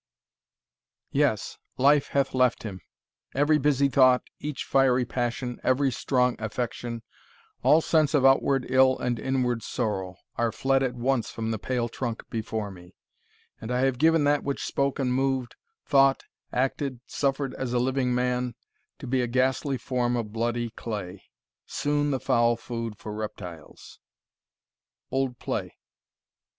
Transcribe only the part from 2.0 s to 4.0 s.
hath left him every busy